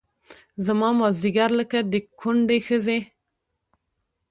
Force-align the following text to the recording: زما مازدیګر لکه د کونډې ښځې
زما 0.65 0.89
مازدیګر 0.99 1.49
لکه 1.59 1.79
د 1.91 1.93
کونډې 2.19 2.59
ښځې 2.67 2.99